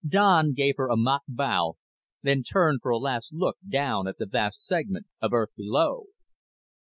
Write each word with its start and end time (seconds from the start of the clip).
Don 0.03 0.53
gave 0.53 0.77
her 0.77 0.87
a 0.89 0.97
mock 0.97 1.21
bow, 1.27 1.75
then 2.23 2.41
turned 2.41 2.81
for 2.81 2.89
a 2.89 2.97
last 2.97 3.31
look 3.33 3.57
down 3.69 4.07
at 4.07 4.17
the 4.17 4.25
vast 4.25 4.65
segment 4.65 5.05
of 5.21 5.31
Earth 5.31 5.51
below. 5.55 6.07